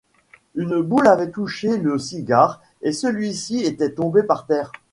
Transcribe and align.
Une 0.55 0.81
boule 0.81 1.05
avait 1.05 1.29
touché 1.29 1.77
le 1.77 1.99
cigare 1.99 2.59
et 2.81 2.91
celui-ci 2.91 3.59
était 3.59 3.93
tombé 3.93 4.23
par 4.23 4.47
terre. 4.47 4.71